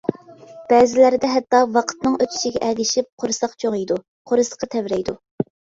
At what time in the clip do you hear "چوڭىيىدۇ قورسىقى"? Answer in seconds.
3.65-4.77